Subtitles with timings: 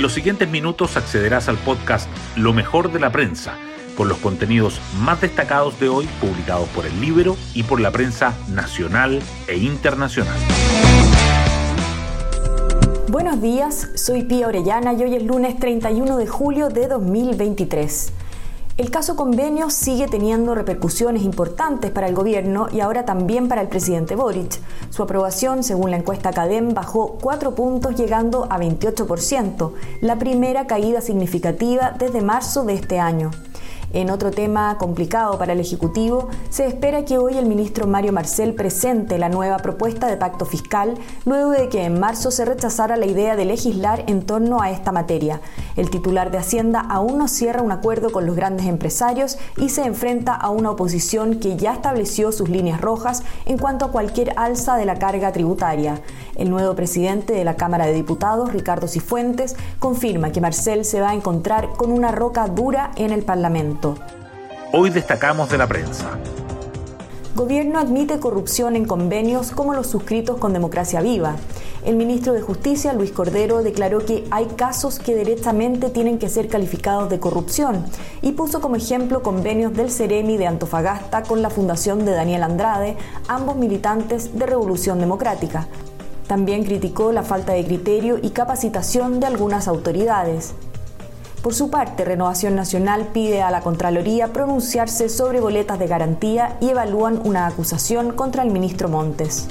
[0.00, 3.58] En los siguientes minutos accederás al podcast Lo mejor de la prensa,
[3.98, 8.34] con los contenidos más destacados de hoy publicados por el libro y por la prensa
[8.48, 10.38] nacional e internacional.
[13.10, 18.12] Buenos días, soy Pía Orellana y hoy es lunes 31 de julio de 2023.
[18.80, 23.68] El caso convenio sigue teniendo repercusiones importantes para el gobierno y ahora también para el
[23.68, 24.58] presidente Boric.
[24.88, 31.02] Su aprobación, según la encuesta Cadem, bajó cuatro puntos llegando a 28%, la primera caída
[31.02, 33.30] significativa desde marzo de este año.
[33.92, 38.54] En otro tema complicado para el Ejecutivo, se espera que hoy el ministro Mario Marcel
[38.54, 40.94] presente la nueva propuesta de pacto fiscal,
[41.24, 44.92] luego de que en marzo se rechazara la idea de legislar en torno a esta
[44.92, 45.40] materia.
[45.74, 49.82] El titular de Hacienda aún no cierra un acuerdo con los grandes empresarios y se
[49.82, 54.76] enfrenta a una oposición que ya estableció sus líneas rojas en cuanto a cualquier alza
[54.76, 56.00] de la carga tributaria.
[56.40, 61.10] El nuevo presidente de la Cámara de Diputados, Ricardo Cifuentes, confirma que Marcel se va
[61.10, 63.96] a encontrar con una roca dura en el Parlamento.
[64.72, 66.18] Hoy destacamos de la prensa.
[67.36, 71.36] Gobierno admite corrupción en convenios como los suscritos con Democracia Viva.
[71.84, 76.48] El ministro de Justicia, Luis Cordero, declaró que hay casos que directamente tienen que ser
[76.48, 77.84] calificados de corrupción
[78.22, 82.96] y puso como ejemplo convenios del Ceremi de Antofagasta con la Fundación de Daniel Andrade,
[83.28, 85.68] ambos militantes de Revolución Democrática.
[86.30, 90.54] También criticó la falta de criterio y capacitación de algunas autoridades.
[91.42, 96.68] Por su parte, Renovación Nacional pide a la Contraloría pronunciarse sobre boletas de garantía y
[96.68, 99.48] evalúan una acusación contra el ministro Montes.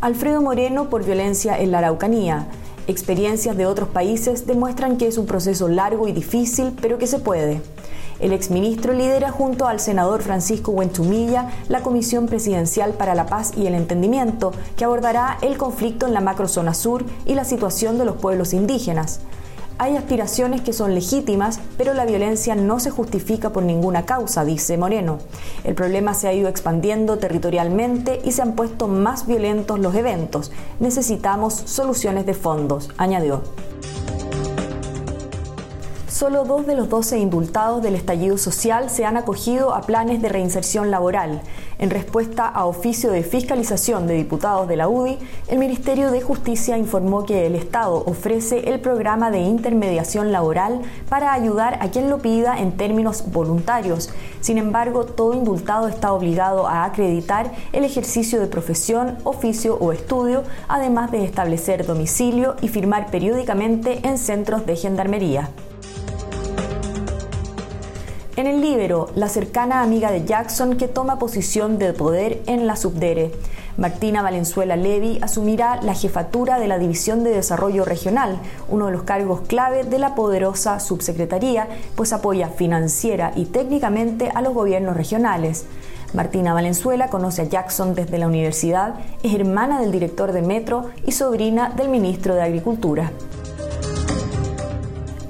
[0.00, 2.46] Alfredo Moreno por violencia en la Araucanía.
[2.86, 7.18] Experiencias de otros países demuestran que es un proceso largo y difícil, pero que se
[7.18, 7.60] puede.
[8.20, 13.66] El exministro lidera junto al senador Francisco Huenchumilla la Comisión Presidencial para la Paz y
[13.66, 18.16] el Entendimiento, que abordará el conflicto en la macrozona sur y la situación de los
[18.16, 19.20] pueblos indígenas.
[19.80, 24.76] Hay aspiraciones que son legítimas, pero la violencia no se justifica por ninguna causa, dice
[24.76, 25.18] Moreno.
[25.62, 30.50] El problema se ha ido expandiendo territorialmente y se han puesto más violentos los eventos.
[30.80, 33.42] Necesitamos soluciones de fondos, añadió.
[36.18, 40.28] Solo dos de los 12 indultados del estallido social se han acogido a planes de
[40.28, 41.42] reinserción laboral.
[41.78, 46.76] En respuesta a oficio de fiscalización de diputados de la UDI, el Ministerio de Justicia
[46.76, 52.18] informó que el Estado ofrece el programa de intermediación laboral para ayudar a quien lo
[52.18, 54.10] pida en términos voluntarios.
[54.40, 60.42] Sin embargo, todo indultado está obligado a acreditar el ejercicio de profesión, oficio o estudio,
[60.66, 65.50] además de establecer domicilio y firmar periódicamente en centros de gendarmería.
[68.38, 72.76] En el Libero, la cercana amiga de Jackson que toma posición de poder en la
[72.76, 73.32] Subdere.
[73.76, 78.38] Martina Valenzuela Levy asumirá la jefatura de la División de Desarrollo Regional,
[78.68, 81.66] uno de los cargos clave de la poderosa subsecretaría,
[81.96, 85.64] pues apoya financiera y técnicamente a los gobiernos regionales.
[86.14, 91.10] Martina Valenzuela conoce a Jackson desde la universidad, es hermana del director de Metro y
[91.10, 93.10] sobrina del ministro de Agricultura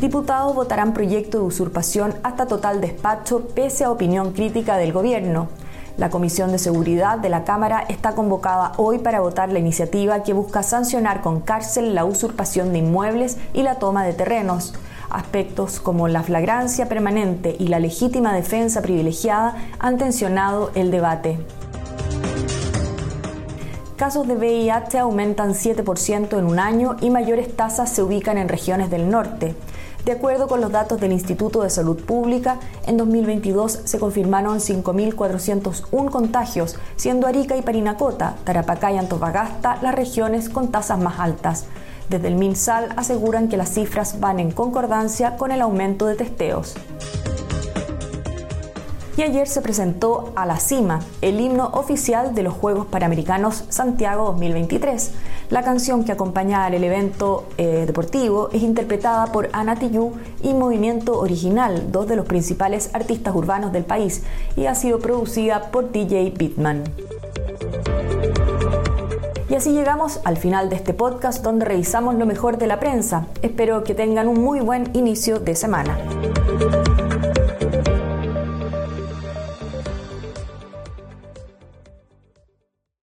[0.00, 5.48] diputados votarán proyecto de usurpación hasta total despacho pese a opinión crítica del gobierno.
[5.96, 10.32] La Comisión de Seguridad de la Cámara está convocada hoy para votar la iniciativa que
[10.32, 14.74] busca sancionar con cárcel la usurpación de inmuebles y la toma de terrenos.
[15.08, 21.38] Aspectos como la flagrancia permanente y la legítima defensa privilegiada han tensionado el debate.
[23.96, 28.90] Casos de VIH aumentan 7% en un año y mayores tasas se ubican en regiones
[28.90, 29.54] del norte.
[30.04, 36.10] De acuerdo con los datos del Instituto de Salud Pública, en 2022 se confirmaron 5.401
[36.10, 41.64] contagios, siendo Arica y Parinacota, Tarapacá y Antofagasta las regiones con tasas más altas.
[42.10, 46.74] Desde el MinSal aseguran que las cifras van en concordancia con el aumento de testeos
[49.16, 54.24] y ayer se presentó A la Cima, el himno oficial de los Juegos Panamericanos Santiago
[54.26, 55.12] 2023.
[55.50, 61.18] La canción que acompaña al evento eh, deportivo es interpretada por Ana Tijoux y Movimiento
[61.18, 64.22] Original, dos de los principales artistas urbanos del país,
[64.56, 66.84] y ha sido producida por DJ Bitman.
[69.50, 73.26] Y así llegamos al final de este podcast donde revisamos lo mejor de la prensa.
[73.42, 75.98] Espero que tengan un muy buen inicio de semana.